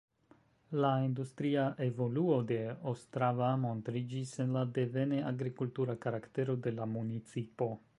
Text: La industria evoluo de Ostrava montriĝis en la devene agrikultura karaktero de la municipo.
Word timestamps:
La 0.83 0.93
industria 1.07 1.65
evoluo 1.89 2.39
de 2.53 2.57
Ostrava 2.93 3.53
montriĝis 3.67 4.35
en 4.47 4.57
la 4.59 4.67
devene 4.79 5.23
agrikultura 5.35 6.01
karaktero 6.09 6.61
de 6.69 6.79
la 6.81 6.95
municipo. 7.01 7.75